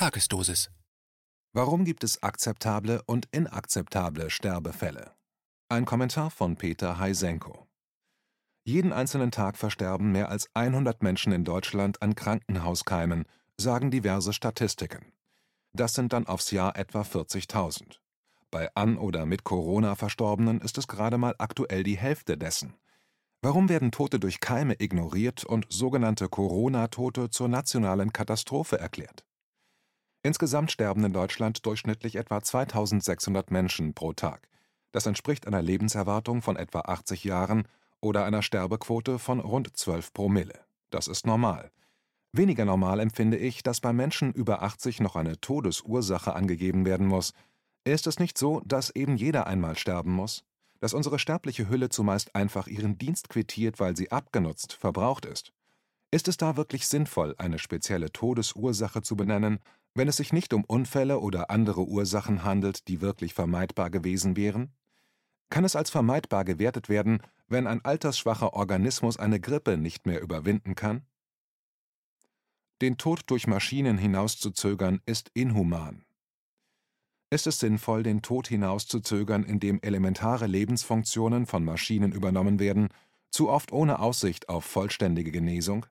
Tagesdosis. 0.00 0.70
Warum 1.52 1.84
gibt 1.84 2.04
es 2.04 2.22
akzeptable 2.22 3.02
und 3.04 3.28
inakzeptable 3.32 4.30
Sterbefälle? 4.30 5.12
Ein 5.68 5.84
Kommentar 5.84 6.30
von 6.30 6.56
Peter 6.56 6.98
Heisenko. 6.98 7.68
Jeden 8.64 8.94
einzelnen 8.94 9.30
Tag 9.30 9.58
versterben 9.58 10.10
mehr 10.10 10.30
als 10.30 10.48
100 10.54 11.02
Menschen 11.02 11.34
in 11.34 11.44
Deutschland 11.44 12.00
an 12.00 12.14
Krankenhauskeimen, 12.14 13.26
sagen 13.58 13.90
diverse 13.90 14.32
Statistiken. 14.32 15.12
Das 15.74 15.92
sind 15.92 16.14
dann 16.14 16.26
aufs 16.26 16.50
Jahr 16.50 16.76
etwa 16.76 17.02
40.000. 17.02 17.98
Bei 18.50 18.74
an 18.74 18.96
oder 18.96 19.26
mit 19.26 19.44
Corona 19.44 19.96
Verstorbenen 19.96 20.62
ist 20.62 20.78
es 20.78 20.88
gerade 20.88 21.18
mal 21.18 21.34
aktuell 21.36 21.82
die 21.82 21.98
Hälfte 21.98 22.38
dessen. 22.38 22.72
Warum 23.42 23.68
werden 23.68 23.92
Tote 23.92 24.18
durch 24.18 24.40
Keime 24.40 24.76
ignoriert 24.78 25.44
und 25.44 25.66
sogenannte 25.68 26.30
Corona-Tote 26.30 27.28
zur 27.28 27.48
nationalen 27.48 28.14
Katastrophe 28.14 28.78
erklärt? 28.78 29.26
Insgesamt 30.22 30.70
sterben 30.70 31.04
in 31.04 31.12
Deutschland 31.14 31.64
durchschnittlich 31.64 32.16
etwa 32.16 32.42
2600 32.42 33.50
Menschen 33.50 33.94
pro 33.94 34.12
Tag. 34.12 34.48
Das 34.92 35.06
entspricht 35.06 35.46
einer 35.46 35.62
Lebenserwartung 35.62 36.42
von 36.42 36.56
etwa 36.56 36.80
80 36.80 37.24
Jahren 37.24 37.66
oder 38.00 38.24
einer 38.24 38.42
Sterbequote 38.42 39.18
von 39.18 39.40
rund 39.40 39.74
12 39.74 40.12
Promille. 40.12 40.60
Das 40.90 41.08
ist 41.08 41.26
normal. 41.26 41.70
Weniger 42.32 42.64
normal 42.64 43.00
empfinde 43.00 43.38
ich, 43.38 43.62
dass 43.62 43.80
bei 43.80 43.92
Menschen 43.92 44.32
über 44.32 44.62
80 44.62 45.00
noch 45.00 45.16
eine 45.16 45.40
Todesursache 45.40 46.34
angegeben 46.34 46.84
werden 46.84 47.06
muss. 47.06 47.32
Ist 47.84 48.06
es 48.06 48.18
nicht 48.18 48.36
so, 48.36 48.60
dass 48.66 48.90
eben 48.90 49.16
jeder 49.16 49.46
einmal 49.46 49.76
sterben 49.76 50.12
muss? 50.12 50.44
Dass 50.80 50.94
unsere 50.94 51.18
sterbliche 51.18 51.68
Hülle 51.68 51.88
zumeist 51.88 52.34
einfach 52.34 52.66
ihren 52.66 52.98
Dienst 52.98 53.30
quittiert, 53.30 53.80
weil 53.80 53.96
sie 53.96 54.12
abgenutzt, 54.12 54.74
verbraucht 54.74 55.24
ist? 55.24 55.52
Ist 56.10 56.28
es 56.28 56.36
da 56.36 56.56
wirklich 56.56 56.88
sinnvoll, 56.88 57.34
eine 57.38 57.58
spezielle 57.58 58.12
Todesursache 58.12 59.02
zu 59.02 59.16
benennen, 59.16 59.60
wenn 59.94 60.08
es 60.08 60.16
sich 60.16 60.32
nicht 60.32 60.52
um 60.52 60.64
Unfälle 60.64 61.20
oder 61.20 61.50
andere 61.50 61.86
Ursachen 61.86 62.44
handelt, 62.44 62.88
die 62.88 63.00
wirklich 63.00 63.34
vermeidbar 63.34 63.90
gewesen 63.90 64.36
wären? 64.36 64.72
Kann 65.50 65.64
es 65.64 65.74
als 65.74 65.90
vermeidbar 65.90 66.44
gewertet 66.44 66.88
werden, 66.88 67.22
wenn 67.48 67.66
ein 67.66 67.84
altersschwacher 67.84 68.54
Organismus 68.54 69.18
eine 69.18 69.40
Grippe 69.40 69.76
nicht 69.76 70.06
mehr 70.06 70.20
überwinden 70.20 70.76
kann? 70.76 71.02
Den 72.80 72.96
Tod 72.96 73.22
durch 73.26 73.46
Maschinen 73.46 73.98
hinauszuzögern 73.98 75.00
ist 75.04 75.30
inhuman. 75.34 76.04
Ist 77.28 77.46
es 77.46 77.60
sinnvoll, 77.60 78.02
den 78.02 78.22
Tod 78.22 78.48
hinauszuzögern, 78.48 79.44
indem 79.44 79.80
elementare 79.82 80.46
Lebensfunktionen 80.46 81.46
von 81.46 81.64
Maschinen 81.64 82.12
übernommen 82.12 82.58
werden, 82.58 82.88
zu 83.30 83.48
oft 83.48 83.70
ohne 83.70 83.98
Aussicht 83.98 84.48
auf 84.48 84.64
vollständige 84.64 85.30
Genesung? 85.30 85.86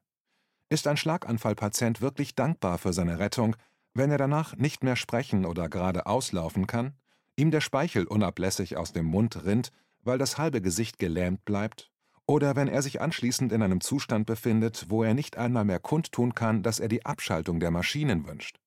Ist 0.70 0.88
ein 0.88 0.98
Schlaganfallpatient 0.98 2.02
wirklich 2.02 2.36
dankbar 2.36 2.78
für 2.78 2.92
seine 2.92 3.20
Rettung, 3.20 3.56
wenn 4.00 4.12
er 4.12 4.18
danach 4.18 4.56
nicht 4.56 4.82
mehr 4.82 4.96
sprechen 4.96 5.46
oder 5.46 5.68
gerade 5.68 6.06
auslaufen 6.06 6.68
kann, 6.68 6.94
ihm 7.36 7.52
der 7.52 7.60
Speichel 7.60 8.08
unablässig 8.08 8.78
aus 8.78 8.94
dem 8.94 9.06
Mund 9.06 9.44
rinnt, 9.44 9.74
weil 10.04 10.18
das 10.18 10.38
halbe 10.38 10.62
Gesicht 10.62 11.00
gelähmt 11.00 11.44
bleibt, 11.44 11.92
oder 12.26 12.56
wenn 12.56 12.70
er 12.70 12.82
sich 12.82 13.02
anschließend 13.02 13.52
in 13.52 13.62
einem 13.62 13.82
Zustand 13.82 14.26
befindet, 14.26 14.86
wo 14.88 15.04
er 15.04 15.14
nicht 15.14 15.38
einmal 15.38 15.66
mehr 15.66 15.80
kundtun 15.80 16.34
kann, 16.34 16.64
dass 16.64 16.80
er 16.80 16.88
die 16.88 17.06
Abschaltung 17.06 17.60
der 17.60 17.72
Maschinen 17.72 18.26
wünscht. 18.26 18.60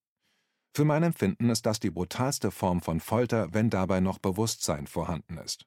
Für 0.75 0.85
mein 0.85 1.03
Empfinden 1.03 1.49
ist 1.49 1.65
das 1.65 1.81
die 1.81 1.91
brutalste 1.91 2.51
Form 2.51 2.83
von 2.83 3.01
Folter, 3.01 3.55
wenn 3.55 3.71
dabei 3.71 4.01
noch 4.01 4.19
Bewusstsein 4.19 4.87
vorhanden 4.87 5.39
ist. 5.39 5.65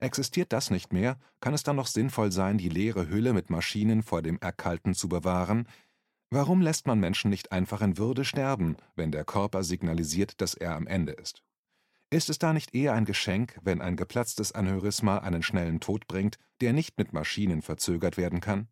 Existiert 0.00 0.52
das 0.52 0.70
nicht 0.70 0.92
mehr, 0.92 1.18
kann 1.40 1.54
es 1.54 1.62
dann 1.62 1.76
noch 1.76 1.86
sinnvoll 1.86 2.32
sein, 2.32 2.58
die 2.58 2.68
leere 2.68 3.08
Hülle 3.08 3.32
mit 3.32 3.48
Maschinen 3.48 4.02
vor 4.02 4.22
dem 4.22 4.38
Erkalten 4.38 4.94
zu 4.94 5.08
bewahren, 5.08 5.68
Warum 6.34 6.62
lässt 6.62 6.88
man 6.88 6.98
Menschen 6.98 7.30
nicht 7.30 7.52
einfach 7.52 7.80
in 7.80 7.96
Würde 7.96 8.24
sterben, 8.24 8.76
wenn 8.96 9.12
der 9.12 9.24
Körper 9.24 9.62
signalisiert, 9.62 10.40
dass 10.40 10.54
er 10.54 10.74
am 10.74 10.88
Ende 10.88 11.12
ist? 11.12 11.44
Ist 12.10 12.28
es 12.28 12.40
da 12.40 12.52
nicht 12.52 12.74
eher 12.74 12.92
ein 12.92 13.04
Geschenk, 13.04 13.56
wenn 13.62 13.80
ein 13.80 13.94
geplatztes 13.94 14.50
Aneurysma 14.50 15.18
einen 15.18 15.44
schnellen 15.44 15.78
Tod 15.78 16.08
bringt, 16.08 16.38
der 16.60 16.72
nicht 16.72 16.98
mit 16.98 17.12
Maschinen 17.12 17.62
verzögert 17.62 18.16
werden 18.16 18.40
kann? 18.40 18.66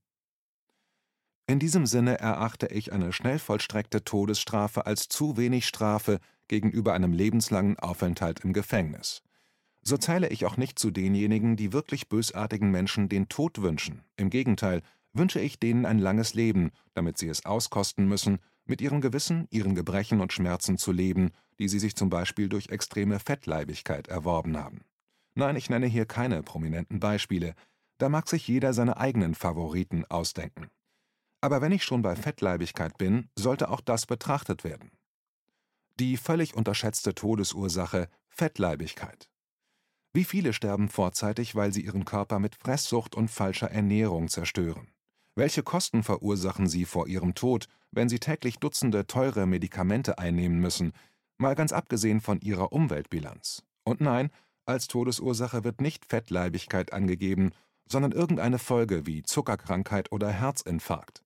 In 1.47 1.61
diesem 1.61 1.87
Sinne 1.87 2.19
erachte 2.19 2.67
ich 2.67 2.93
eine 2.93 3.13
schnell 3.13 3.39
vollstreckte 3.39 4.03
Todesstrafe 4.03 4.85
als 4.85 5.07
zu 5.07 5.37
wenig 5.37 5.69
Strafe 5.69 6.19
gegenüber 6.49 6.95
einem 6.95 7.13
lebenslangen 7.13 7.79
Aufenthalt 7.79 8.41
im 8.41 8.53
Gefängnis. 8.53 9.23
So 9.83 9.97
zähle 9.97 10.31
ich 10.31 10.47
auch 10.47 10.57
nicht 10.57 10.81
zu 10.81 10.91
denjenigen, 10.91 11.55
die 11.55 11.73
wirklich 11.73 12.09
bösartigen 12.09 12.73
Menschen 12.73 13.09
den 13.09 13.29
Tod 13.29 13.63
wünschen. 13.63 14.03
Im 14.17 14.31
Gegenteil, 14.31 14.83
wünsche 15.13 15.41
ich 15.41 15.59
denen 15.59 15.87
ein 15.87 15.99
langes 15.99 16.35
Leben, 16.35 16.71
damit 16.95 17.19
sie 17.19 17.29
es 17.29 17.45
auskosten 17.45 18.07
müssen, 18.09 18.39
mit 18.65 18.81
ihrem 18.81 19.01
Gewissen, 19.01 19.47
ihren 19.51 19.75
Gebrechen 19.75 20.21
und 20.21 20.33
Schmerzen 20.33 20.79
zu 20.79 20.93
leben, 20.93 21.31
die 21.59 21.69
sie 21.69 21.79
sich 21.79 21.97
zum 21.97 22.11
Beispiel 22.11 22.49
durch 22.49 22.69
extreme 22.69 23.19
Fettleibigkeit 23.19 24.09
erworben 24.09 24.57
haben. 24.57 24.85
Nein, 25.35 25.57
ich 25.57 25.71
nenne 25.71 25.87
hier 25.87 26.07
keine 26.07 26.43
prominenten 26.43 27.01
Beispiele, 27.01 27.55
da 27.99 28.09
mag 28.09 28.29
sich 28.29 28.49
jeder 28.49 28.73
seine 28.73 28.97
eigenen 28.97 29.35
Favoriten 29.35 30.05
ausdenken. 30.07 30.69
Aber 31.41 31.61
wenn 31.61 31.73
ich 31.73 31.85
schon 31.85 32.03
bei 32.03 32.15
Fettleibigkeit 32.15 32.99
bin, 32.99 33.29
sollte 33.37 33.69
auch 33.69 33.81
das 33.81 34.07
betrachtet 34.07 34.65
werden. 34.65 34.91
Die 35.99 36.17
völlig 36.17 36.55
unterschätzte 36.55 37.15
Todesursache 37.15 38.09
Fettleibigkeit. 38.29 39.29
Wie 40.15 40.25
viele 40.25 40.53
sterben 40.53 40.89
vorzeitig, 40.89 41.55
weil 41.55 41.73
sie 41.73 41.85
ihren 41.85 42.05
Körper 42.05 42.39
mit 42.39 42.55
Fresssucht 42.57 43.15
und 43.15 43.29
falscher 43.29 43.71
Ernährung 43.71 44.29
zerstören? 44.29 44.93
Welche 45.35 45.63
Kosten 45.63 46.03
verursachen 46.03 46.67
sie 46.67 46.85
vor 46.85 47.07
ihrem 47.09 47.35
Tod, 47.35 47.67
wenn 47.91 48.09
sie 48.09 48.19
täglich 48.19 48.59
Dutzende 48.59 49.07
teure 49.07 49.47
Medikamente 49.47 50.19
einnehmen 50.19 50.59
müssen, 50.59 50.93
mal 51.39 51.55
ganz 51.55 51.73
abgesehen 51.73 52.21
von 52.21 52.41
ihrer 52.41 52.73
Umweltbilanz? 52.73 53.63
Und 53.85 54.01
nein, 54.01 54.31
als 54.67 54.89
Todesursache 54.89 55.65
wird 55.65 55.81
nicht 55.81 56.07
Fettleibigkeit 56.07 56.93
angegeben, 56.93 57.53
sondern 57.87 58.13
irgendeine 58.13 58.59
Folge 58.59 59.07
wie 59.07 59.23
Zuckerkrankheit 59.23 60.13
oder 60.13 60.31
Herzinfarkt. 60.31 61.23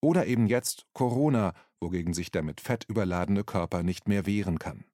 Oder 0.00 0.26
eben 0.26 0.46
jetzt 0.46 0.86
Corona, 0.92 1.52
wogegen 1.80 2.14
sich 2.14 2.30
der 2.30 2.42
mit 2.42 2.60
Fett 2.60 2.84
überladene 2.88 3.44
Körper 3.44 3.82
nicht 3.82 4.08
mehr 4.08 4.24
wehren 4.24 4.58
kann. 4.58 4.84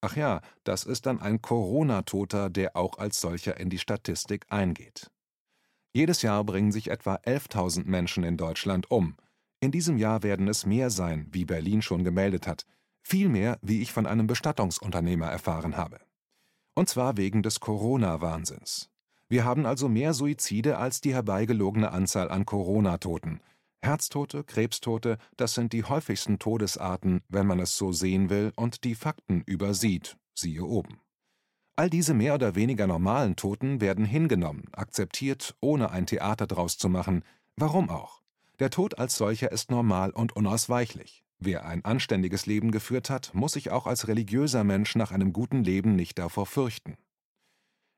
Ach 0.00 0.16
ja, 0.16 0.40
das 0.64 0.82
ist 0.82 1.06
dann 1.06 1.20
ein 1.20 1.42
Corona-Toter, 1.42 2.50
der 2.50 2.76
auch 2.76 2.98
als 2.98 3.20
solcher 3.20 3.58
in 3.60 3.70
die 3.70 3.78
Statistik 3.78 4.46
eingeht. 4.48 5.11
Jedes 5.94 6.22
Jahr 6.22 6.42
bringen 6.44 6.72
sich 6.72 6.90
etwa 6.90 7.16
11.000 7.16 7.84
Menschen 7.84 8.24
in 8.24 8.38
Deutschland 8.38 8.90
um. 8.90 9.16
In 9.60 9.70
diesem 9.70 9.98
Jahr 9.98 10.22
werden 10.22 10.48
es 10.48 10.64
mehr 10.64 10.88
sein, 10.88 11.28
wie 11.30 11.44
Berlin 11.44 11.82
schon 11.82 12.02
gemeldet 12.02 12.46
hat. 12.46 12.64
Viel 13.02 13.28
mehr, 13.28 13.58
wie 13.60 13.82
ich 13.82 13.92
von 13.92 14.06
einem 14.06 14.26
Bestattungsunternehmer 14.26 15.26
erfahren 15.26 15.76
habe. 15.76 16.00
Und 16.74 16.88
zwar 16.88 17.18
wegen 17.18 17.42
des 17.42 17.60
Corona-Wahnsinns. 17.60 18.88
Wir 19.28 19.44
haben 19.44 19.66
also 19.66 19.88
mehr 19.88 20.14
Suizide 20.14 20.78
als 20.78 21.00
die 21.00 21.12
herbeigelogene 21.12 21.90
Anzahl 21.90 22.30
an 22.30 22.46
Corona-Toten. 22.46 23.40
Herztote, 23.82 24.44
Krebstote, 24.44 25.18
das 25.36 25.54
sind 25.54 25.72
die 25.72 25.84
häufigsten 25.84 26.38
Todesarten, 26.38 27.20
wenn 27.28 27.46
man 27.46 27.60
es 27.60 27.76
so 27.76 27.92
sehen 27.92 28.30
will 28.30 28.52
und 28.56 28.84
die 28.84 28.94
Fakten 28.94 29.42
übersieht, 29.44 30.16
siehe 30.34 30.64
oben. 30.64 31.00
All 31.74 31.88
diese 31.88 32.12
mehr 32.12 32.34
oder 32.34 32.54
weniger 32.54 32.86
normalen 32.86 33.34
Toten 33.34 33.80
werden 33.80 34.04
hingenommen, 34.04 34.64
akzeptiert, 34.72 35.54
ohne 35.60 35.90
ein 35.90 36.06
Theater 36.06 36.46
draus 36.46 36.76
zu 36.76 36.90
machen. 36.90 37.24
Warum 37.56 37.88
auch? 37.88 38.20
Der 38.58 38.68
Tod 38.68 38.98
als 38.98 39.16
solcher 39.16 39.50
ist 39.52 39.70
normal 39.70 40.10
und 40.10 40.36
unausweichlich. 40.36 41.24
Wer 41.38 41.64
ein 41.64 41.84
anständiges 41.84 42.46
Leben 42.46 42.70
geführt 42.70 43.08
hat, 43.08 43.34
muss 43.34 43.54
sich 43.54 43.70
auch 43.70 43.86
als 43.86 44.06
religiöser 44.06 44.64
Mensch 44.64 44.94
nach 44.96 45.12
einem 45.12 45.32
guten 45.32 45.64
Leben 45.64 45.96
nicht 45.96 46.18
davor 46.18 46.46
fürchten. 46.46 46.96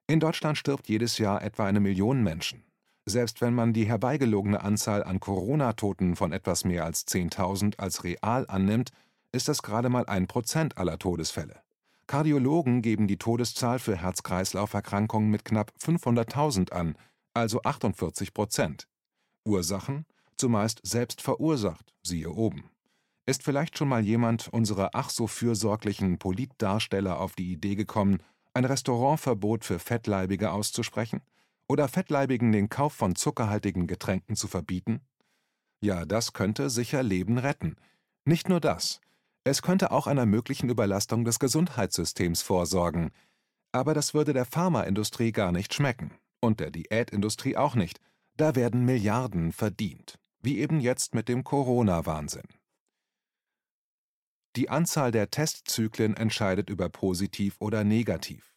In 0.07 0.21
Deutschland 0.21 0.57
stirbt 0.57 0.89
jedes 0.89 1.19
Jahr 1.19 1.43
etwa 1.43 1.67
eine 1.67 1.81
Million 1.81 2.23
Menschen. 2.23 2.63
Selbst 3.07 3.41
wenn 3.41 3.55
man 3.55 3.73
die 3.73 3.87
herbeigelogene 3.87 4.63
Anzahl 4.63 5.03
an 5.03 5.19
Corona-Toten 5.21 6.15
von 6.17 6.33
etwas 6.33 6.65
mehr 6.65 6.85
als 6.85 7.07
10.000 7.07 7.79
als 7.79 8.05
real 8.05 8.47
annimmt, 8.49 8.93
ist 9.33 9.49
das 9.49 9.63
gerade 9.63 9.89
mal 9.89 10.07
ein 10.07 10.27
Prozent 10.27 10.79
aller 10.79 10.99
Todesfälle. 10.99 11.64
Kardiologen 12.07 12.83
geben 12.83 13.07
die 13.07 13.19
Todeszahl 13.19 13.79
für 13.79 13.97
Herz-Kreislauf-Erkrankungen 13.97 15.31
mit 15.31 15.45
knapp 15.45 15.73
500.000 15.83 16.73
an, 16.73 16.97
also 17.33 17.63
48 17.63 18.35
Prozent. 18.35 18.89
Ursachen? 19.45 20.07
Zumeist 20.37 20.81
selbst 20.83 21.21
verursacht, 21.23 21.95
siehe 22.03 22.31
oben. 22.31 22.71
Ist 23.27 23.43
vielleicht 23.43 23.79
schon 23.79 23.89
mal 23.89 24.05
jemand 24.05 24.49
unserer 24.49 24.91
ach 24.93 25.11
so 25.11 25.27
fürsorglichen 25.27 26.19
Politdarsteller 26.19 27.21
auf 27.21 27.35
die 27.35 27.53
Idee 27.53 27.75
gekommen, 27.75 28.19
ein 28.53 28.65
Restaurantverbot 28.65 29.65
für 29.65 29.79
Fettleibige 29.79 30.53
auszusprechen? 30.53 31.23
Oder 31.67 31.89
Fettleibigen 31.89 32.53
den 32.53 32.69
Kauf 32.69 32.93
von 32.93 33.15
zuckerhaltigen 33.15 33.87
Getränken 33.87 34.37
zu 34.37 34.49
verbieten? 34.49 35.01
Ja, 35.81 36.05
das 36.05 36.33
könnte 36.33 36.69
sicher 36.69 37.03
Leben 37.03 37.39
retten. 37.39 37.77
Nicht 38.25 38.49
nur 38.49 38.61
das. 38.61 39.01
Es 39.45 39.61
könnte 39.61 39.91
auch 39.91 40.07
einer 40.07 40.25
möglichen 40.25 40.71
Überlastung 40.71 41.25
des 41.25 41.39
Gesundheitssystems 41.39 42.41
vorsorgen. 42.41 43.13
Aber 43.73 43.93
das 43.93 44.15
würde 44.15 44.33
der 44.33 44.47
Pharmaindustrie 44.47 45.33
gar 45.33 45.53
nicht 45.53 45.75
schmecken. 45.75 46.13
Und 46.41 46.61
der 46.61 46.71
Diätindustrie 46.71 47.57
auch 47.57 47.75
nicht. 47.75 48.01
Da 48.37 48.55
werden 48.55 48.85
Milliarden 48.85 49.53
verdient. 49.53 50.19
Wie 50.41 50.59
eben 50.59 50.81
jetzt 50.81 51.15
mit 51.15 51.29
dem 51.29 51.45
Corona-Wahnsinn. 51.45 52.49
Die 54.57 54.71
Anzahl 54.71 55.11
der 55.11 55.31
Testzyklen 55.31 56.17
entscheidet 56.17 56.71
über 56.71 56.89
positiv 56.89 57.57
oder 57.59 57.85
negativ. 57.85 58.55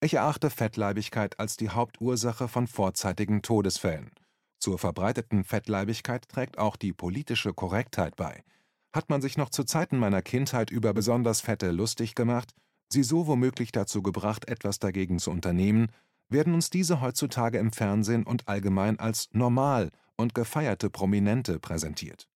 Ich 0.00 0.14
erachte 0.14 0.48
Fettleibigkeit 0.48 1.38
als 1.38 1.56
die 1.56 1.68
Hauptursache 1.68 2.48
von 2.48 2.66
vorzeitigen 2.66 3.42
Todesfällen. 3.42 4.10
Zur 4.58 4.78
verbreiteten 4.78 5.44
Fettleibigkeit 5.44 6.28
trägt 6.28 6.58
auch 6.58 6.76
die 6.76 6.94
politische 6.94 7.52
Korrektheit 7.52 8.16
bei. 8.16 8.42
Hat 8.92 9.08
man 9.08 9.22
sich 9.22 9.36
noch 9.36 9.50
zu 9.50 9.64
Zeiten 9.64 9.98
meiner 9.98 10.22
Kindheit 10.22 10.70
über 10.70 10.92
besonders 10.92 11.40
Fette 11.40 11.70
lustig 11.70 12.14
gemacht, 12.14 12.52
sie 12.88 13.02
so 13.02 13.26
womöglich 13.26 13.72
dazu 13.72 14.02
gebracht, 14.02 14.48
etwas 14.48 14.78
dagegen 14.78 15.18
zu 15.18 15.30
unternehmen, 15.30 15.88
werden 16.28 16.54
uns 16.54 16.70
diese 16.70 17.00
heutzutage 17.00 17.58
im 17.58 17.72
Fernsehen 17.72 18.24
und 18.24 18.48
allgemein 18.48 18.98
als 18.98 19.28
normal 19.32 19.90
und 20.16 20.34
gefeierte 20.34 20.90
Prominente 20.90 21.58
präsentiert 21.58 22.28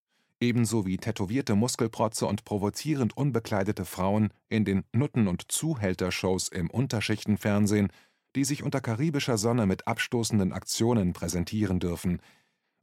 ebenso 0.44 0.86
wie 0.86 0.98
tätowierte 0.98 1.54
Muskelprotze 1.54 2.26
und 2.26 2.44
provozierend 2.44 3.16
unbekleidete 3.16 3.84
Frauen 3.84 4.30
in 4.48 4.64
den 4.64 4.84
Nutten 4.92 5.26
und 5.26 5.50
Zuhälter-Shows 5.50 6.48
im 6.48 6.70
Unterschichtenfernsehen, 6.70 7.88
die 8.36 8.44
sich 8.44 8.62
unter 8.62 8.80
karibischer 8.80 9.38
Sonne 9.38 9.66
mit 9.66 9.86
abstoßenden 9.86 10.52
Aktionen 10.52 11.12
präsentieren 11.12 11.80
dürfen. 11.80 12.20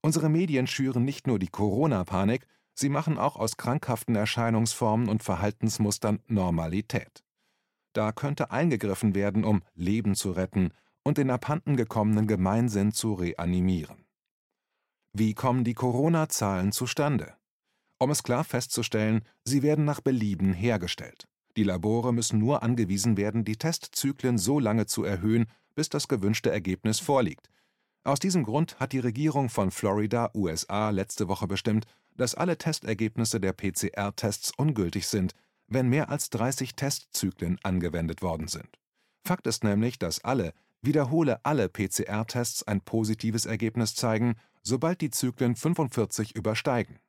Unsere 0.02 0.30
Medien 0.30 0.66
schüren 0.66 1.06
nicht 1.06 1.28
nur 1.28 1.38
die 1.38 1.50
Corona-Panik, 1.50 2.48
sie 2.82 2.90
machen 2.90 3.18
auch 3.18 3.38
aus 3.38 3.56
krankhaften 3.56 4.16
Erscheinungsformen 4.16 5.08
und 5.08 5.24
Verhaltensmustern 5.24 6.20
Normalität. 6.28 7.24
Da 7.94 8.12
könnte 8.12 8.52
eingegriffen 8.52 9.16
werden, 9.16 9.44
um 9.44 9.62
Leben 9.74 10.16
zu 10.16 10.32
retten 10.32 10.72
und 11.04 11.18
den 11.18 11.30
abhanden 11.30 11.78
gekommenen 11.78 12.28
Gemeinsinn 12.28 12.92
zu 12.92 13.14
reanimieren. 13.14 14.06
Wie 15.14 15.34
kommen 15.34 15.64
die 15.64 15.74
Corona-Zahlen 15.74 16.72
zustande? 16.72 17.36
Um 18.00 18.12
es 18.12 18.24
klar 18.24 18.44
festzustellen, 18.44 19.22
sie 19.44 19.62
werden 19.62 19.86
nach 19.86 20.02
Belieben 20.02 20.54
hergestellt. 20.54 21.28
Die 21.58 21.64
Labore 21.64 22.14
müssen 22.14 22.40
nur 22.40 22.64
angewiesen 22.64 23.18
werden, 23.18 23.44
die 23.44 23.58
Testzyklen 23.58 24.38
so 24.38 24.60
lange 24.60 24.86
zu 24.86 25.04
erhöhen, 25.04 25.48
bis 25.76 25.90
das 25.90 26.08
gewünschte 26.08 26.50
Ergebnis 26.50 27.00
vorliegt. 27.00 27.50
Aus 28.04 28.20
diesem 28.20 28.44
Grund 28.44 28.80
hat 28.80 28.94
die 28.94 29.00
Regierung 29.00 29.50
von 29.50 29.70
Florida, 29.70 30.32
USA, 30.34 30.90
letzte 30.90 31.28
Woche 31.28 31.48
bestimmt, 31.48 31.86
dass 32.18 32.36
alle 32.36 32.58
Testergebnisse 32.58 33.40
der 33.40 33.54
PCR-Tests 33.54 34.54
ungültig 34.58 35.08
sind, 35.08 35.34
wenn 35.68 35.90
mehr 35.90 36.10
als 36.10 36.30
30 36.30 36.76
Testzyklen 36.76 37.58
angewendet 37.64 38.22
worden 38.22 38.48
sind. 38.48 38.80
Fakt 39.24 39.48
ist 39.48 39.64
nämlich, 39.64 40.00
dass 40.00 40.24
alle, 40.24 40.54
wiederhole 40.82 41.44
alle 41.46 41.70
PCR-Tests 41.70 42.64
ein 42.64 42.82
positives 42.82 43.46
Ergebnis 43.46 43.96
zeigen, 43.96 44.36
sobald 44.64 45.02
die 45.02 45.12
Zyklen 45.12 45.56
45 45.56 46.36
übersteigen. 46.36 47.00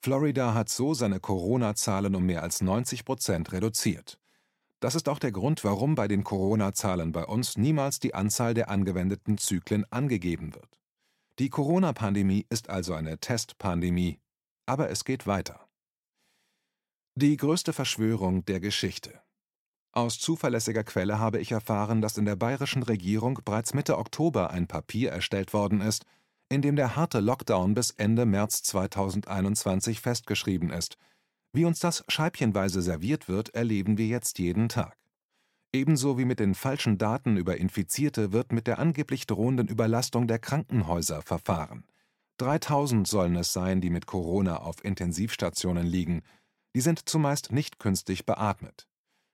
Florida 0.00 0.52
hat 0.52 0.68
so 0.68 0.94
seine 0.94 1.20
Corona-Zahlen 1.20 2.14
um 2.16 2.26
mehr 2.26 2.42
als 2.42 2.60
90 2.60 3.04
Prozent 3.04 3.52
reduziert. 3.52 4.18
Das 4.80 4.96
ist 4.96 5.08
auch 5.08 5.20
der 5.20 5.30
Grund, 5.30 5.62
warum 5.62 5.94
bei 5.94 6.08
den 6.08 6.24
Corona-Zahlen 6.24 7.12
bei 7.12 7.24
uns 7.24 7.56
niemals 7.56 8.00
die 8.00 8.14
Anzahl 8.14 8.52
der 8.52 8.68
angewendeten 8.68 9.38
Zyklen 9.38 9.84
angegeben 9.92 10.54
wird. 10.54 10.80
Die 11.38 11.50
Corona-Pandemie 11.50 12.46
ist 12.50 12.68
also 12.68 12.94
eine 12.94 13.18
Testpandemie, 13.18 14.18
aber 14.66 14.90
es 14.90 15.04
geht 15.04 15.26
weiter. 15.26 15.68
Die 17.14 17.36
größte 17.36 17.72
Verschwörung 17.72 18.44
der 18.44 18.60
Geschichte. 18.60 19.20
Aus 19.92 20.18
zuverlässiger 20.18 20.84
Quelle 20.84 21.18
habe 21.18 21.38
ich 21.38 21.52
erfahren, 21.52 22.00
dass 22.00 22.16
in 22.16 22.24
der 22.24 22.36
bayerischen 22.36 22.82
Regierung 22.82 23.40
bereits 23.44 23.74
Mitte 23.74 23.98
Oktober 23.98 24.50
ein 24.50 24.66
Papier 24.66 25.10
erstellt 25.10 25.52
worden 25.52 25.82
ist, 25.82 26.06
in 26.48 26.62
dem 26.62 26.76
der 26.76 26.96
harte 26.96 27.20
Lockdown 27.20 27.74
bis 27.74 27.90
Ende 27.90 28.24
März 28.24 28.62
2021 28.62 30.00
festgeschrieben 30.00 30.70
ist. 30.70 30.96
Wie 31.52 31.66
uns 31.66 31.80
das 31.80 32.04
scheibchenweise 32.08 32.80
serviert 32.80 33.28
wird, 33.28 33.50
erleben 33.50 33.98
wir 33.98 34.06
jetzt 34.06 34.38
jeden 34.38 34.70
Tag. 34.70 34.96
Ebenso 35.74 36.18
wie 36.18 36.24
mit 36.24 36.38
den 36.38 36.54
falschen 36.54 36.96
Daten 36.96 37.36
über 37.36 37.58
Infizierte 37.58 38.32
wird 38.32 38.52
mit 38.52 38.66
der 38.66 38.78
angeblich 38.78 39.26
drohenden 39.26 39.68
Überlastung 39.68 40.26
der 40.26 40.38
Krankenhäuser 40.38 41.22
verfahren. 41.22 41.84
3000 42.38 43.06
sollen 43.06 43.36
es 43.36 43.52
sein, 43.52 43.80
die 43.80 43.90
mit 43.90 44.06
Corona 44.06 44.58
auf 44.58 44.84
Intensivstationen 44.84 45.86
liegen. 45.86 46.22
Die 46.74 46.80
sind 46.80 47.08
zumeist 47.08 47.52
nicht 47.52 47.78
künstlich 47.78 48.26
beatmet. 48.26 48.88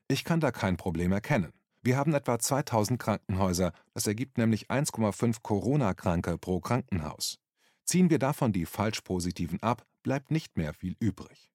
Ich 0.08 0.24
kann 0.24 0.40
da 0.40 0.50
kein 0.50 0.76
Problem 0.76 1.12
erkennen. 1.12 1.52
Wir 1.82 1.96
haben 1.96 2.14
etwa 2.14 2.38
2000 2.38 2.98
Krankenhäuser, 3.00 3.72
das 3.94 4.06
ergibt 4.06 4.36
nämlich 4.36 4.68
1,5 4.68 5.38
Corona-Kranke 5.42 6.36
pro 6.38 6.60
Krankenhaus. 6.60 7.38
Ziehen 7.84 8.10
wir 8.10 8.18
davon 8.18 8.52
die 8.52 8.66
Falschpositiven 8.66 9.62
ab, 9.62 9.86
bleibt 10.02 10.30
nicht 10.30 10.56
mehr 10.56 10.74
viel 10.74 10.96
übrig. 10.98 11.50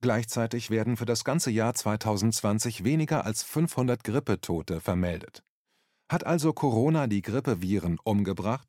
Gleichzeitig 0.00 0.70
werden 0.70 0.96
für 0.96 1.06
das 1.06 1.24
ganze 1.24 1.50
Jahr 1.50 1.74
2020 1.74 2.84
weniger 2.84 3.24
als 3.24 3.42
500 3.42 4.04
Grippetote 4.04 4.80
vermeldet. 4.80 5.44
Hat 6.10 6.26
also 6.26 6.52
Corona 6.52 7.06
die 7.06 7.22
Grippeviren 7.22 7.98
umgebracht? 8.04 8.68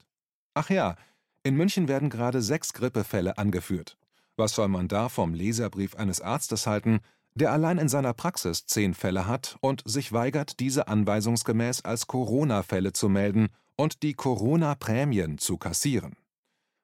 Ach 0.54 0.70
ja, 0.70 0.96
in 1.44 1.56
München 1.56 1.88
werden 1.88 2.10
gerade 2.10 2.42
sechs 2.42 2.74
Grippefälle 2.74 3.38
angeführt. 3.38 3.98
Was 4.36 4.56
soll 4.56 4.68
man 4.68 4.88
da 4.88 5.10
vom 5.10 5.34
Leserbrief 5.34 5.96
eines 5.96 6.22
Arztes 6.22 6.66
halten, 6.66 7.00
der 7.36 7.52
allein 7.52 7.78
in 7.78 7.90
seiner 7.90 8.14
Praxis 8.14 8.66
zehn 8.66 8.94
Fälle 8.94 9.28
hat 9.28 9.58
und 9.62 9.84
sich 9.86 10.14
weigert, 10.14 10.60
diese 10.60 10.88
anweisungsgemäß 10.88 11.82
als 11.82 12.08
Corona-Fälle 12.08 12.94
zu 12.94 13.10
melden 13.10 13.50
und 13.76 14.04
die 14.04 14.14
Corona-Prämien 14.14 15.38
zu 15.38 15.58
kassieren. 15.58 16.16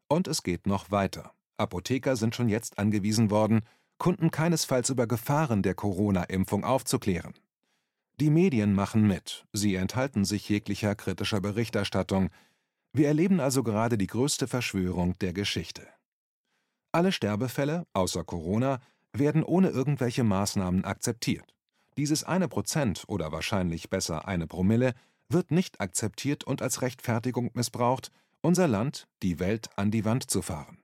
Und 0.08 0.28
es 0.28 0.44
geht 0.44 0.66
noch 0.66 0.92
weiter. 0.92 1.34
Apotheker 1.58 2.16
sind 2.16 2.36
schon 2.36 2.50
jetzt 2.50 2.80
angewiesen 2.80 3.30
worden, 3.30 3.62
Kunden 3.98 4.32
keinesfalls 4.32 4.90
über 4.90 5.08
Gefahren 5.08 5.62
der 5.62 5.76
Corona-Impfung 5.76 6.64
aufzuklären. 6.64 7.34
Die 8.20 8.30
Medien 8.30 8.74
machen 8.74 9.08
mit, 9.08 9.46
sie 9.54 9.76
enthalten 9.76 10.26
sich 10.26 10.50
jeglicher 10.50 10.96
kritischer 10.96 11.42
Berichterstattung. 11.42 12.30
Wir 12.94 13.08
erleben 13.08 13.40
also 13.40 13.64
gerade 13.64 13.98
die 13.98 14.08
größte 14.08 14.48
Verschwörung 14.48 15.18
der 15.20 15.34
Geschichte. 15.34 15.88
Alle 16.92 17.12
Sterbefälle, 17.12 17.86
außer 17.94 18.24
Corona, 18.24 18.80
werden 19.14 19.44
ohne 19.44 19.70
irgendwelche 19.70 20.24
Maßnahmen 20.24 20.86
akzeptiert. 20.86 21.56
Dieses 21.98 22.24
eine 22.24 22.48
Prozent 22.48 23.04
oder 23.08 23.32
wahrscheinlich 23.32 23.90
besser 23.90 24.28
eine 24.28 24.48
Promille 24.48 24.94
wird 25.30 25.52
nicht 25.52 25.80
akzeptiert 25.82 26.44
und 26.44 26.62
als 26.62 26.82
Rechtfertigung 26.82 27.52
missbraucht, 27.54 28.12
unser 28.42 28.68
Land, 28.68 29.08
die 29.22 29.40
Welt 29.40 29.70
an 29.76 29.92
die 29.92 30.06
Wand 30.06 30.30
zu 30.30 30.42
fahren. 30.42 30.80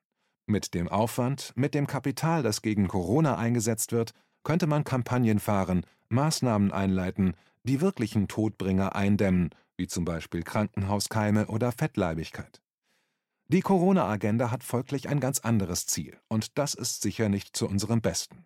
Mit 0.46 0.76
dem 0.76 0.88
Aufwand, 0.88 1.54
mit 1.56 1.74
dem 1.74 1.88
Kapital, 1.88 2.44
das 2.44 2.62
gegen 2.62 2.88
Corona 2.88 3.38
eingesetzt 3.38 3.92
wird, 3.92 4.14
könnte 4.44 4.68
man 4.68 4.84
Kampagnen 4.84 5.40
fahren, 5.40 5.86
Maßnahmen 6.10 6.72
einleiten, 6.72 7.34
die 7.64 7.82
wirklichen 7.82 8.28
Todbringer 8.28 8.96
eindämmen, 8.96 9.50
wie 9.78 9.88
zum 9.88 10.06
Beispiel 10.06 10.44
Krankenhauskeime 10.44 11.48
oder 11.48 11.72
Fettleibigkeit. 11.72 12.62
Die 13.48 13.62
Corona-Agenda 13.62 14.50
hat 14.50 14.64
folglich 14.64 15.08
ein 15.08 15.20
ganz 15.20 15.40
anderes 15.40 15.86
Ziel, 15.86 16.18
und 16.28 16.58
das 16.58 16.74
ist 16.74 17.02
sicher 17.02 17.30
nicht 17.30 17.56
zu 17.56 17.68
unserem 17.68 18.02
Besten. 18.02 18.46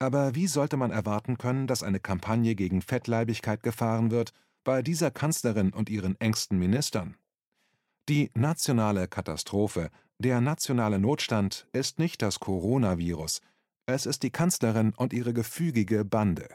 Aber 0.00 0.34
wie 0.34 0.48
sollte 0.48 0.76
man 0.76 0.90
erwarten 0.90 1.38
können, 1.38 1.66
dass 1.66 1.82
eine 1.82 2.00
Kampagne 2.00 2.54
gegen 2.54 2.82
Fettleibigkeit 2.82 3.62
gefahren 3.62 4.10
wird 4.10 4.32
bei 4.64 4.82
dieser 4.82 5.10
Kanzlerin 5.10 5.72
und 5.72 5.88
ihren 5.88 6.20
engsten 6.20 6.58
Ministern? 6.58 7.16
Die 8.08 8.30
nationale 8.34 9.08
Katastrophe, 9.08 9.90
der 10.18 10.40
nationale 10.40 10.98
Notstand 10.98 11.68
ist 11.72 11.98
nicht 11.98 12.20
das 12.20 12.40
Coronavirus, 12.40 13.40
es 13.86 14.04
ist 14.04 14.22
die 14.22 14.30
Kanzlerin 14.30 14.92
und 14.96 15.12
ihre 15.12 15.32
gefügige 15.32 16.04
Bande. 16.04 16.48